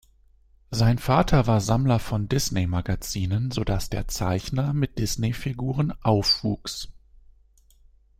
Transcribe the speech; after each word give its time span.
Sein 0.71 0.97
Vater 0.97 1.45
war 1.45 1.61
Sammler 1.61 1.99
von 1.99 2.27
Disney-Magazinen, 2.27 3.51
sodass 3.51 3.91
der 3.91 4.07
Zeichner 4.07 4.73
mit 4.73 4.97
Disneyfiguren 4.97 5.93
aufwuchs. 6.01 6.89